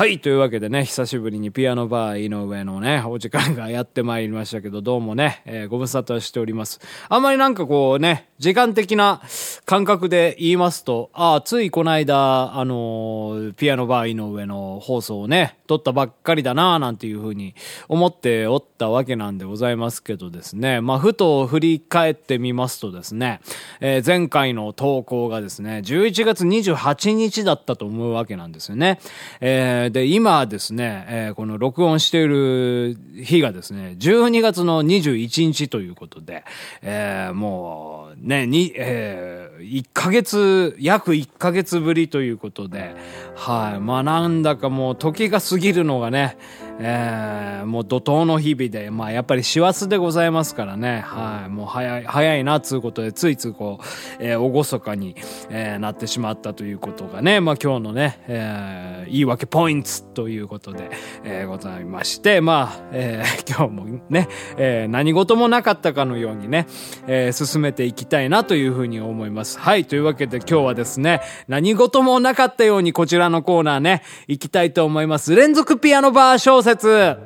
[0.00, 0.18] はい。
[0.18, 6.80] というわけでね、久しぶりにピアノバー井上のね、お時間がやってまいりましたけど、どうもね、えー、ご無沙汰しております。
[7.10, 9.20] あんまりなんかこうね、時間的な
[9.66, 17.54] 感覚で言いますと、ああ、ついこの間、あの、ピアノバー井上の放送をね、撮ったばっかりだなぁなんていうふうに
[17.86, 23.42] 思っておったわけなんでございますけどですね、まあ、ふと振り返ってみますとですね、
[23.80, 29.00] えー、前回の投稿がですね、11月28日だったと思うわけなんですよね。
[29.42, 36.44] えーで、今ですね、えー、この録音している日がですね、12月の21日ということで、
[36.80, 42.94] えー、もうね、に、えー、1ヶ月、約1ヶ月ぶりということで、
[43.34, 43.80] はい。
[43.80, 46.36] まあなんだかもう時が過ぎるのがね、
[46.82, 53.84] えー、もう怒涛の日々で、まあやっぱり師走でございますからね、はい、もう早い、早いな、つうことで、ついついこう、
[54.18, 55.14] えー、おごそかに、
[55.50, 60.90] えー、なってしまったということがね、まあ今日のね、えー、言い訳ポイントということで、
[61.24, 66.66] えー、ございまして、まあ、えー、 今日もね、えー、何事もなかったかのようにね、
[67.06, 69.49] えー、進めていきたいなというふうに思います。
[69.58, 75.34] はい、というわけで今日はですね、何事もなかったようにこちらのコーナーね、行きたいと思います。
[75.34, 77.16] 連続ピアノバー小説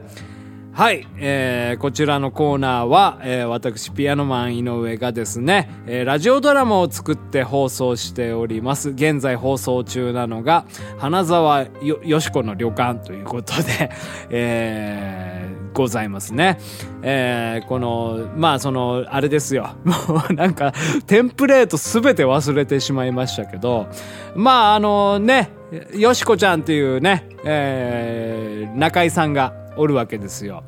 [0.74, 8.90] はい、えー、こちらのコーナーは、えー、私ピアノマン井上がですね、えー、ラジオドラマを作って放送しております。
[8.90, 10.66] 現在放送中なのが
[10.98, 13.92] 花沢よよしこの旅館ということで、
[14.30, 16.58] えー、ございますね、
[17.02, 19.76] えー、このまあそのあれですよ。
[19.86, 19.94] も
[20.28, 20.72] うなんか
[21.06, 23.86] テンプレートすべて忘れてしまいましたけど
[24.34, 25.50] まああのね
[25.94, 30.64] よしこちゃんっていうね、えー、中井さんがおるわけですよ。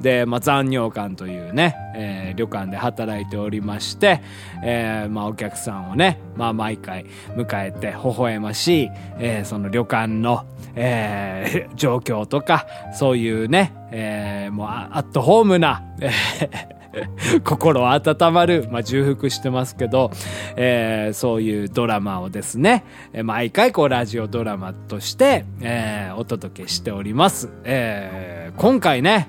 [0.00, 4.20] で、まあ、残尿館というね、えー、旅館で働いておりまして、
[4.62, 10.44] えー、まあ、お客さんをね、まあ、毎回迎えて微笑ましい、えー、その旅館の、
[10.74, 16.75] えー、状況とか、そういうね、えー、もうアットホームな、えー
[17.44, 20.10] 心温まる、まあ、重複してますけど、
[20.56, 22.84] えー、そういうドラマをですね、
[23.22, 27.48] 毎回こうラジオドラマとして、えー、お届けしております。
[27.64, 29.28] えー、今回ね、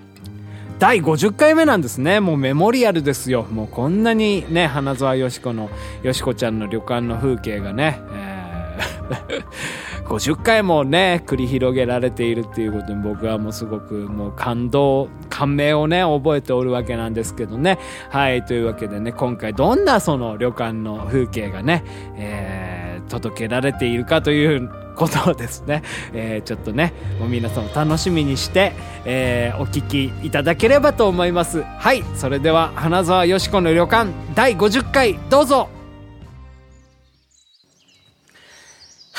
[0.80, 2.20] 第50回目なんですね。
[2.20, 3.44] もうメモリアルですよ。
[3.52, 5.70] もうこんなにね、花沢よしこの、
[6.04, 8.37] よしこちゃんの旅館の風景がね、えー
[10.06, 17.78] 50回もね、繰り広げられているっていうことに僕はもうすごくもう感動、感銘をね、覚えておるわけなんですけどね。
[18.10, 21.84] はい、というわけでね、今回どんなその旅館の風景がね、
[22.16, 25.84] えー、届けられているかということをですね、
[26.14, 28.74] えー、ちょっとね、もう皆さんも楽しみにして、
[29.06, 31.64] えー、お聞きいただければと思います。
[31.64, 35.77] はい、それでは、花沢よしこの旅館第50回、どうぞ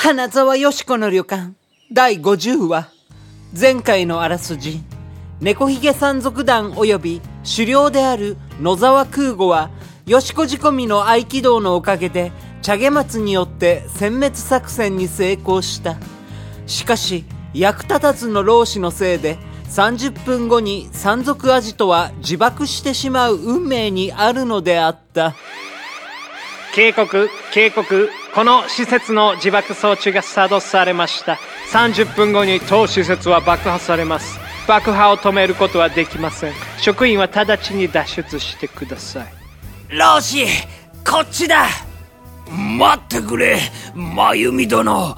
[0.01, 1.55] 花沢よしこの旅館。
[1.93, 2.89] 第50話。
[3.59, 4.81] 前回のあらすじ。
[5.41, 9.71] 猫ひげ山賊団及び狩猟である野沢空吾は
[10.07, 12.31] よしこ仕込みの合気道のおかげで
[12.63, 15.97] 茶毛松によって殲滅作戦に成功した。
[16.69, 25.35] しかし役立たずの老子のせいで30分後に山賊アジトは自爆してしまう運命にあるのであった。
[26.75, 28.11] 警告警告。
[28.35, 31.39] この施設の自爆装置が作動されました。
[31.73, 34.39] 30分後に当施設は爆破されます。
[34.67, 36.53] 爆破を止めることはできません。
[36.79, 39.27] 職員は直ちに脱出してください。
[39.89, 40.45] 老子
[41.05, 41.67] こっちだ。
[42.51, 43.59] 待ってくれ
[43.95, 45.17] 真由美殿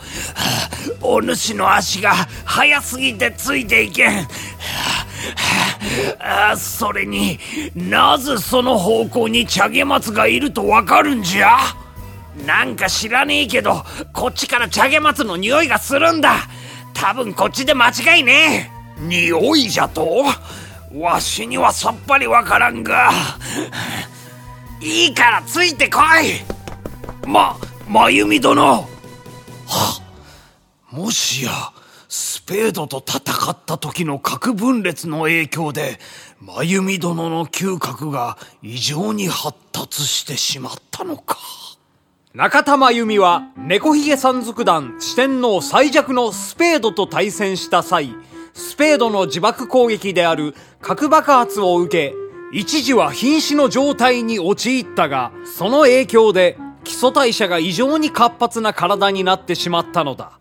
[1.00, 2.12] お主の足が
[2.44, 4.26] 速すぎてついていけん。
[6.56, 7.38] それに
[7.74, 11.58] なぜその方向に茶毛松がいるとわかるんじゃ？
[12.46, 16.48] なんか知らねえけどこっちから茶毛松の匂いがするんだ。
[16.94, 19.02] 多分こっちで間違いねえ。
[19.02, 20.24] 匂いじゃと？
[20.94, 23.10] わしにはさっぱりわからんが。
[24.80, 26.40] いいからついてこい。
[27.28, 27.56] ま
[27.88, 28.62] 真由美殿。
[28.62, 28.86] は
[30.90, 31.79] もしやス
[32.50, 36.00] ペードと戦った時の核分裂の影響で
[36.40, 41.38] 真由美殿の嗅覚が異常に発達してしまったのか
[42.34, 48.16] 中田真由美は猫ひげ山賊団四天王最弱のスペードと対戦した際、
[48.52, 52.16] スペードの自爆攻撃である核爆発を受け、
[52.52, 60.39] 一時は瀕死の状態に陥ったが、その影響で基礎代謝が異常に活発な体になってしまったのだ。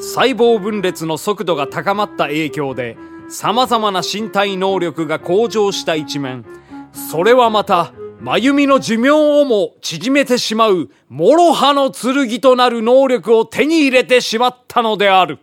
[0.00, 2.96] 細胞分裂の速度が高まった影響で、
[3.28, 6.44] 様々な身体能力が向上した一面、
[6.92, 15.38] それはまた、真由美の寿命をも縮めてしまう、諸刃の剣となる能力を手に入れてしまったのである。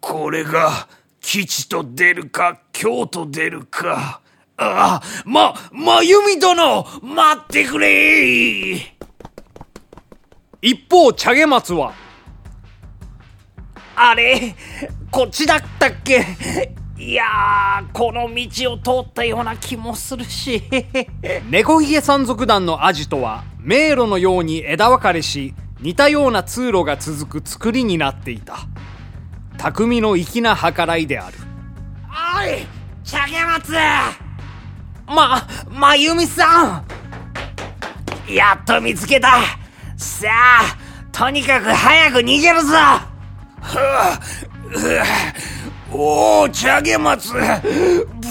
[0.00, 0.88] これが、
[1.20, 4.20] 吉と出るか、京と出るか。
[4.56, 8.74] ああ、ま、まゆみ殿待ってくれ
[10.62, 11.92] 一方、茶毛松は、
[14.02, 14.54] あれ
[15.10, 16.24] こっちだったっけ？
[16.96, 20.62] いやー、この道を通ったような気もするし。
[21.50, 28.56] 猫ひげ山賊団のアジトは、迷路のように枝分かれし、似たような通路が続く作りになっていた。
[29.58, 31.36] 匠の粋な計らいである。
[32.08, 32.66] おい
[33.04, 33.72] 茶毛松
[35.06, 36.84] ま、まゆみさ
[38.28, 39.28] んやっと見つけた
[39.96, 40.76] さあ、
[41.12, 42.74] とにかく早く逃げるぞ
[45.92, 47.34] おお、茶毛松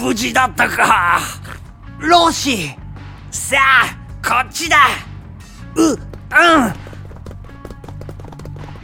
[0.02, 1.20] 無事だったか。
[1.98, 2.76] ローシー
[3.30, 3.96] さあ、
[4.26, 4.76] こっちだ。
[5.76, 5.96] う、うん。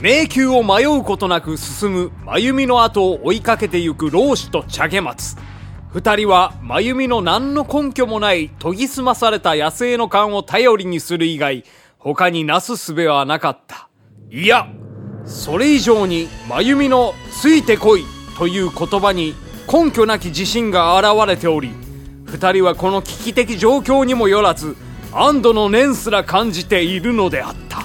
[0.00, 5.36] 迷宮を迷うことなく進む真由美の後を追いかけてゆく老子と茶毛松。
[5.90, 11.64] 二人は真由美の何の根拠もない研ぎ澄まされた野生の勘を頼りにする以外
[11.98, 13.88] 他になすすべはなかった。
[14.30, 14.68] いや
[15.26, 18.04] それ以上に真由美の「ついてこい」
[18.38, 19.34] という言葉に
[19.70, 21.70] 根拠なき自信が現れており
[22.24, 24.76] 二人はこの危機的状況にもよらず
[25.12, 27.84] 安堵の念すら感じているのであった。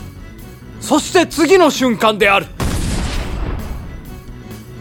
[0.82, 2.48] そして次の瞬間である。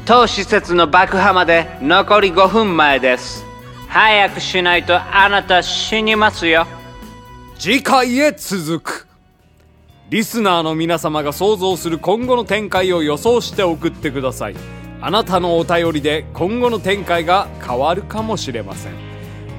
[0.05, 3.45] 当施設の爆破まで残り5分前です。
[3.87, 6.67] 早くしないとあなた死にますよ。
[7.59, 9.10] 次回へ続く
[10.11, 14.57] リスナーの皆様が想像する今後の展開を予想して送ってください。
[15.01, 18.95] あなたのお便りで今後の展開が変わるかもしれません。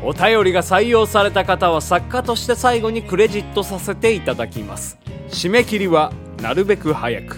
[0.04, 4.98] お便りが採用された方は作家として最後にクレジットさせていただきます。
[5.30, 6.12] 締め切りは
[6.42, 7.38] なるべく早く。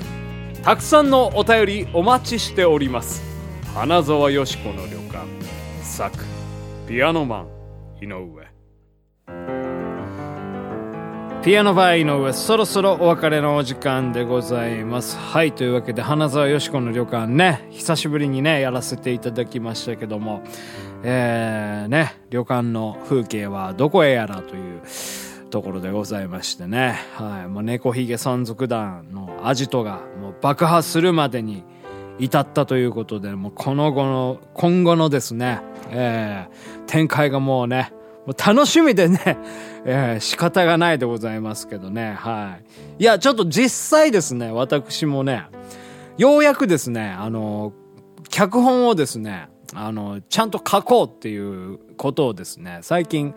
[0.64, 3.22] たくさんのお便りお待ちしております。
[3.76, 5.28] 花沢よし子の旅館。
[5.84, 6.18] 作
[6.88, 7.48] ピアノマン
[8.02, 9.63] 井上。
[11.44, 20.42] ピアノバー井上そろそろお別れのお時間でございますはいというわけで花沢よし子の旅館ね久しぶりにねやらせていただきましたけども
[21.04, 24.82] えー、ね旅館の風景はどこへやらという
[25.50, 27.48] ところでございましてね、はい。
[27.48, 31.64] まあ、猫ひげ山賊団のアジトがもう爆破するまでに
[32.18, 35.62] 至ったということで、もうこの後の、今後のですね、
[35.92, 37.94] えー、展開がもうね、
[38.26, 39.38] もう楽しみでね、
[39.86, 42.58] えー、仕方がないでございますけどね、は
[43.00, 43.04] い。
[43.04, 45.46] いや、ちょっと実際ですね、私もね、
[46.18, 47.74] ようやくですね、あの、
[48.30, 53.34] 脚本をですね、あの、ちゃんと書こうっていうことをですね、最近、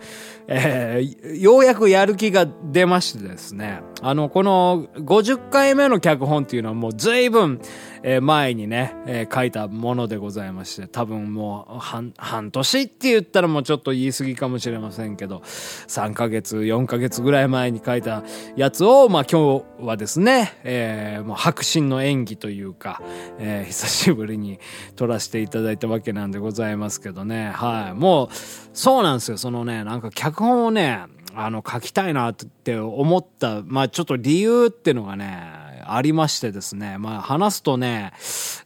[0.49, 7.61] えー、ようやくやる気が出ましてですね、あの、この50回目の脚本っていうのはもう随分、
[8.03, 15.43] えー、前にね、えー、書いたものでございまして、多分もう半、半年って言ったらもうちょっと言い過ぎかもしれませんけど、
[15.89, 18.23] 3ヶ月、4ヶ月ぐらい前に書いた
[18.57, 23.03] やつを、まあ今日はですね、えー、もう白真の演技というか、
[23.39, 24.59] えー、久しぶりに
[24.95, 27.95] 撮らせていただいたわけなんでございますけどね、はい。
[27.95, 28.29] もう、
[28.73, 29.39] そうなんですよ。
[29.39, 36.99] そのね、なんか脚本をね、あの、書きたいなって思った、まあちょっと理由っていうのがね、ありましてですね。
[36.99, 38.13] まあ話すとね、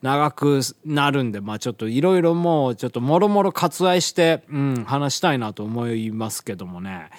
[0.02, 7.10] 長くなるんで、まあちょっといろいろもうちょっともろもろ割愛して、うん、話したいなと思いますけどもね。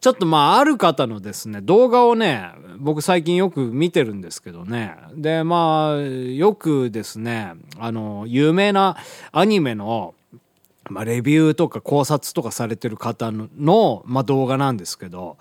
[0.00, 4.94] ちょっとまあある方のですね、動画をね、僕最近よく見てるんですけどね。
[5.14, 8.98] で、まあ、よくですね、あの、有名な
[9.32, 10.14] アニメの、
[10.90, 15.38] まあ、レビューとか考察とかされてる方の、まあ、動画なんですけど、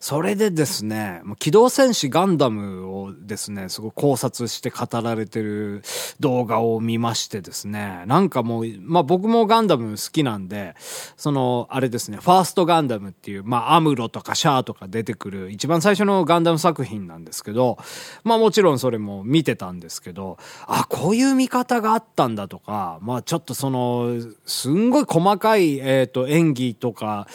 [0.00, 5.82] それでですね、機動戦士ガンダムをですね、すごい考察して語られてる
[6.18, 10.74] 動画を見ましてですね、なんかもう、まあ、僕もガンダム好きなんで、
[11.16, 17.78] その、あれですね、ファーストガンダムっていう、まあ、アムロとかシャアとか出てくる一番最初のガンダム作品なんですけど、
[18.24, 24.16] まあ、もちろんそれも見てたんですけど、あ、こういう見方があったんだとか、まあ、ちょっとその、
[24.46, 27.28] すんんごい細かい、えっ、と、演技とか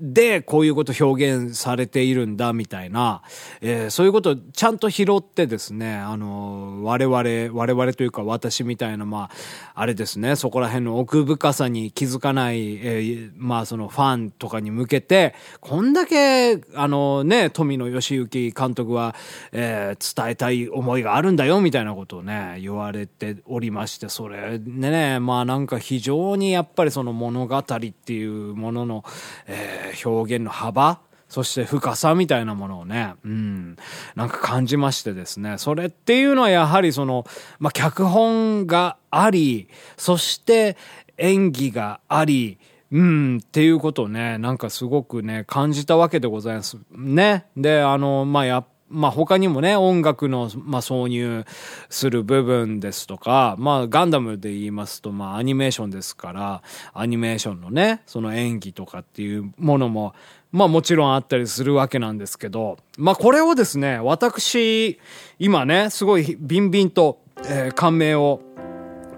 [0.00, 3.22] で、こういうこと表現されているんだ、みたいな、
[3.60, 7.18] えーそういうことをちゃんと拾ってですね、あの、我々、
[7.52, 9.30] 我々というか私みたいな、まあ、
[9.74, 19.14] あれですね、そこら辺の奥深さに気づかない、えーまあ、そのファンとかに向けて、こんだけ、あのね、富野義行監督は、
[19.52, 29.04] えー伝えたい思いがあるんだよ、みたいなことをね、言われておりまして、それでね、まあなんか非常にやっぱぱりその物語っていうものの、
[29.46, 33.76] えー表現の幅そして深さみたいなものをね、うん、
[34.16, 35.58] なんか感じましてですね。
[35.58, 37.24] それっていうのはやはりその、
[37.60, 40.76] まあ、脚本があり、そして
[41.18, 42.58] 演技があり、
[42.90, 46.78] うん、っていうことをね、なんかすごくね、感じたわけでございます。
[46.90, 47.46] ね。
[47.56, 51.44] で、あの、まあ、やっまあ他にもね、音楽の、まあ、挿入
[51.88, 60.14] する部分ですとか、まあガンダムで言いますと、まあアニメーションですから、アニメーションのね、その演技とかっていうものも、
[60.52, 64.98] まあもちろんあったりするわけなんですけど、まあこれをですね、私、
[65.38, 68.42] 今ね、すごいビンビンと、えー感銘を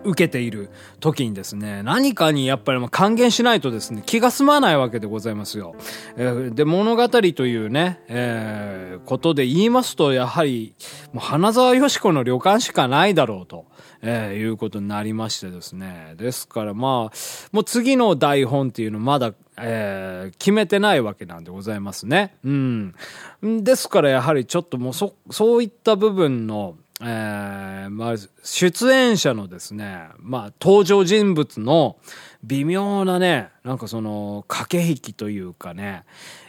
[0.05, 5.75] 受けている時にですね、何かにやっぱりまあ還元しないとですね、気が済まないわけでございますよ。
[6.17, 10.75] えーで、物語というね、えーことで言いますと、やはり、
[11.13, 13.67] もう花沢よし子の旅館しかないだろうと。
[14.05, 16.15] えーいうことになりましてですね。
[16.17, 17.17] ですからまあ、
[17.53, 22.35] もう次の台本っていうのまだ、えー決めてないわけなんでございますね。
[22.45, 22.95] うん。
[23.43, 31.97] ですからやはりちょっともうそ、そういった部分の、えーまあ、出演者のですね、まあ、登場人物の
[32.45, 36.05] 微妙なね、なんかその、駆け引きというかね、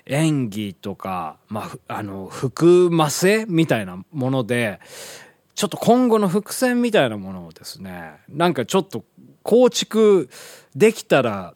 [0.06, 4.80] 演技とか、まあ、あの、含ませみたいなもので、
[5.56, 9.04] ちょっと今後の伏線みたいなものをですね、なんかちょっと
[9.42, 10.30] 構築
[10.76, 11.56] できたら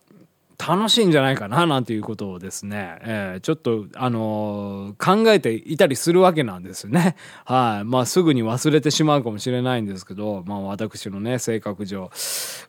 [0.60, 7.16] 楽しいんじゃないかななんていうことをですね、えーちょっと、あのー考えていたりするわけなんですね。
[7.46, 7.86] はい。
[7.86, 12.10] まあすぐに忘れてしまうかもしれないんですけど、まあ私のね、性格上。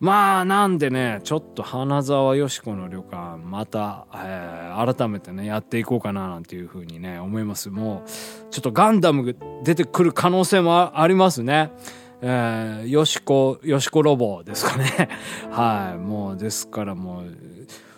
[0.01, 7.71] まあなんでね、ちょっと花沢よし子の旅館、また、えー改めてね、やっていこうかななんていうふうにね、思います。
[7.71, 8.11] もう、
[8.51, 9.33] ちょっとガンダムが
[9.65, 11.73] 出てくる可能性もありますね。
[12.21, 15.09] えー、よしこ、よしこロボですかね。
[15.51, 15.99] はい。
[15.99, 17.37] もう、ですからもう、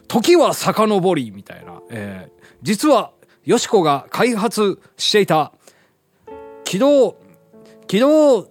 [0.08, 1.80] 時は遡り、みたいな。
[1.90, 3.12] えー実は、
[3.44, 5.52] よしこが開発していた、
[6.64, 7.16] 機動、
[7.86, 8.48] 機動、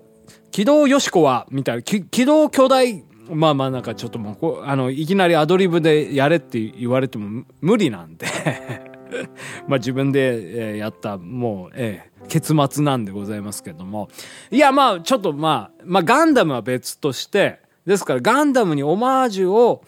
[0.51, 8.25] 機動よしこは、みたいな、き機動巨大、まあまあなんかちょっともう、あの、いきなりアドリブでやれって言われても無理なんで、
[9.67, 14.09] まあ自分で、えーやった、もう、えー結末なんでございますけども。
[14.51, 19.83] いや、まあちょっとまあ、まあガンダムは別として、ですからガンダムにオマージュを、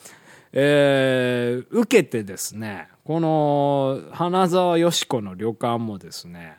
[0.53, 6.57] えー受けてですね、この花沢よし子の旅館もですね、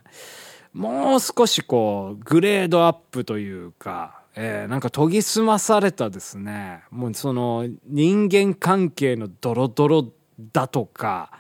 [0.73, 10.13] もう少しこう、グレードアップというか、えーなんか研ぎ澄まされたですね、もうその人間関係のドロドロ
[10.53, 11.31] だとか、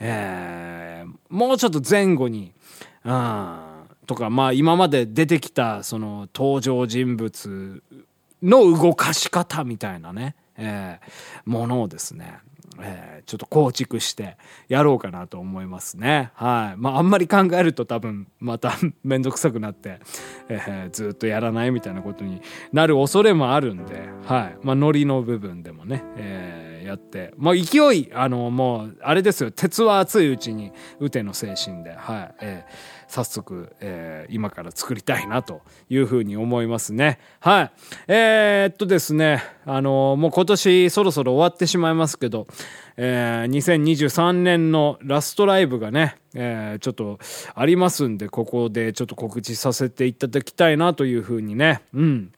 [0.00, 2.52] えーもうちょっと前後に、
[3.04, 3.58] うん、
[4.06, 7.82] とか、まあ今まで出てきたその登場人物
[8.42, 12.38] の動かし方みたいなね、えーものをですね、
[12.80, 16.32] えーちょっと構築してやろうかなと思いますね。
[16.34, 16.80] はい。
[16.80, 18.72] まああんまり考えると多分また
[19.04, 20.00] めんどくさくなって、
[20.48, 22.42] えーずっとやらないみたいなことに
[22.72, 24.58] なる恐れもあるんで、はい。
[24.62, 32.34] まあノリの部分でもね、えーやって、まあ勢い、あのもうあれですよ、鉄は熱いうちに打ての精神で、はい。
[32.40, 37.18] えー早速、えー今から作りたいなというふうに思いますね。
[37.40, 37.72] はい。
[38.06, 42.46] えーっとですね、あのもう今年そろそろ終わってしまいますけど、
[42.96, 47.18] えー2023年のラストライブがね、えーちょっと
[47.54, 52.32] ありますんで、ここでちょっと告知させていただきたいなというふうにね、うん、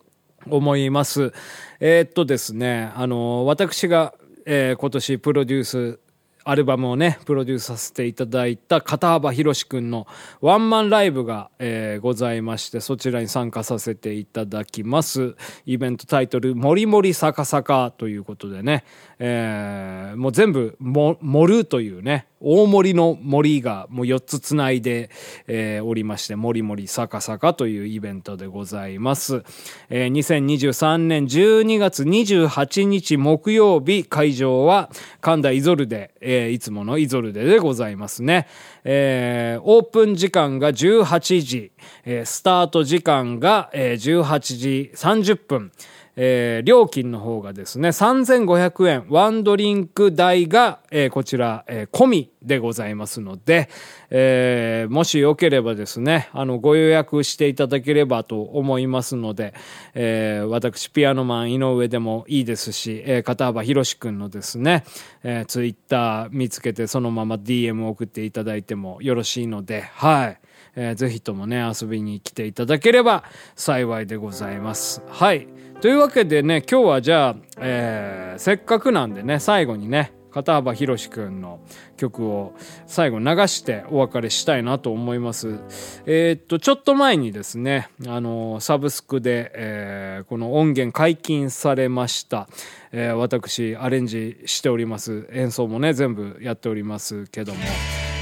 [0.48, 1.34] 思います。
[1.80, 4.14] えーっとですね、あの私が、
[4.46, 6.00] えー今年プロデュース
[6.44, 10.08] アルバムをね、プロデュースさせていただいた片幅博くんの
[10.40, 15.36] ワンマンライブが、えーございまして、そちらに参加させていただきます。
[15.66, 18.84] イベントタイトル、もりもりさかさかということでね、
[19.18, 25.10] えーもう全部も、盛るというね、大森の森がもう4つつないで、
[25.46, 29.44] えーおりまして、もりもり坂坂というイベントでございます。
[29.88, 38.48] えー2023年12月28日木曜日、会場は神田イゾルデ、えーいつものイゾルデでございますね。
[38.84, 41.72] えーオープン時間が18時、
[42.04, 45.72] えースタート時間が、えー18時30分、
[46.16, 53.68] えー料金の方がですね、3500円、ワンドリンク代が、えーこちら、えー込みでございますので、
[54.10, 59.54] えーもしよければですね、あの、ご予約していただければと思いますので、
[59.94, 64.84] えー私、ピアノマン井上でもいいですし、えー片幅博士くんのですね、
[65.22, 70.41] えーツイッター見つけてそのまま DM 送っていただいてもよろしいので、はい。
[70.76, 73.24] えーぜひともね、遊びに来ていただければ
[73.56, 75.02] 幸いでございます。
[75.08, 75.48] はい。
[75.80, 81.60] というわけでね、今日はじゃあ、えーせっかくなんでね、最後にね、片幅博士くんの
[81.98, 82.54] 曲を
[82.86, 85.58] 最後流してお別れしたいなと思います。
[86.06, 92.48] えーっと、ちょっと前にですね、あの、サブスクで、えーこの音源解禁されました。
[92.92, 95.28] えー私、アレンジしております。
[95.32, 97.60] 演奏もね、全部やっておりますけども、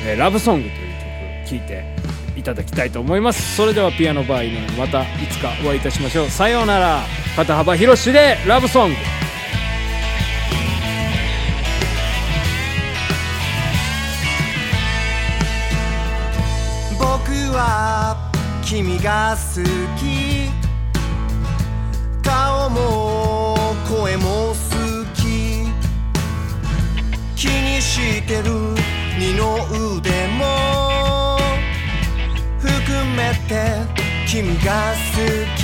[0.04, 1.99] えラブソングという曲聴いて
[2.40, 3.56] いただきたいと思います。
[3.56, 6.28] それではピアノバー井上またいつかお会いいたしましょう。
[6.30, 7.02] さようなら。
[7.36, 8.96] 片幅博士でラブソング。
[16.98, 17.08] 僕
[17.54, 18.16] は
[18.64, 19.62] 君が好
[19.98, 20.50] き
[22.22, 23.56] 顔も
[23.88, 24.54] 声も好
[25.14, 25.66] き
[27.36, 28.50] 気にしてる
[29.18, 29.56] 二の
[29.96, 30.89] 腕も
[33.50, 33.82] て
[34.28, 35.18] 君が好
[35.58, 35.60] き。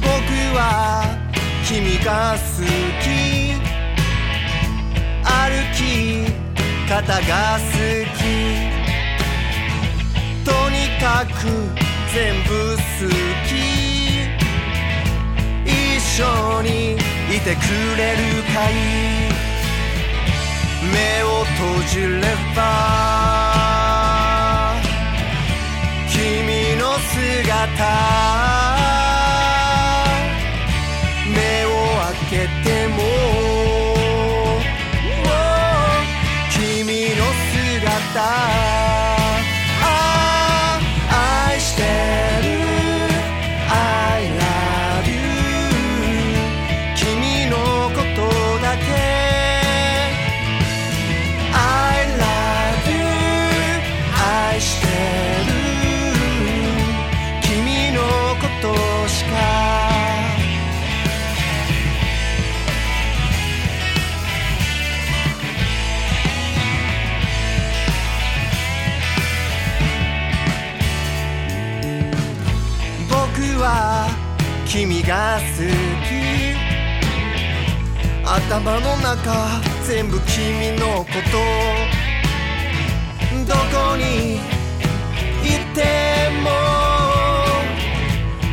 [0.00, 0.06] 僕
[0.56, 0.60] は
[1.66, 2.38] 君が好
[3.02, 3.04] き。
[5.24, 5.34] 歩
[5.74, 5.80] き
[6.88, 7.62] 方が好
[8.16, 8.22] き。
[10.44, 11.34] とにかく
[12.14, 13.10] 全部好
[13.48, 13.50] き。
[15.66, 17.58] 一緒にいてく
[17.98, 18.18] れる
[18.54, 18.72] かい？
[20.92, 20.94] 目
[21.24, 22.22] を閉じれ
[22.54, 23.35] ば
[27.76, 28.35] 姿
[78.48, 81.38] 頭の中全部君のこと
[83.44, 84.38] どこにい
[85.74, 85.82] て
[86.44, 86.50] も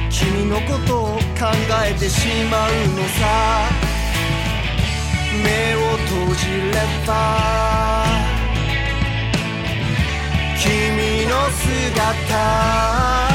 [0.09, 1.21] 君のことを考
[1.85, 3.83] えてしまうのさ。
[5.43, 6.73] 目を閉じれ
[7.07, 8.05] ば
[10.57, 13.32] 君の姿